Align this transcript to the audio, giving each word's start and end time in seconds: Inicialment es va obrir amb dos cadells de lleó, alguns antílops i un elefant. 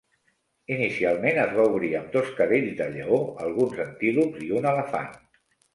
Inicialment 0.75 1.37
es 1.43 1.53
va 1.59 1.67
obrir 1.73 1.91
amb 2.01 2.11
dos 2.17 2.33
cadells 2.41 2.75
de 2.83 2.91
lleó, 2.97 3.23
alguns 3.47 3.87
antílops 3.87 4.45
i 4.49 4.53
un 4.63 4.71
elefant. 4.77 5.19